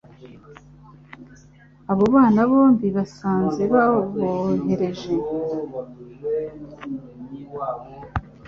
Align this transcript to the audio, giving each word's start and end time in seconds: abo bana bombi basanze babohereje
abo 1.91 2.03
bana 2.15 2.41
bombi 2.49 2.87
basanze 2.97 3.61
babohereje 3.73 5.13